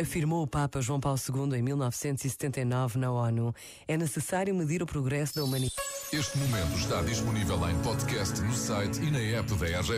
[0.00, 3.54] Afirmou o Papa João Paulo II em 1979 na ONU.
[3.86, 5.74] É necessário medir o progresso da humanidade.
[6.12, 9.92] Este momento está disponível em podcast no site e na app da RGF.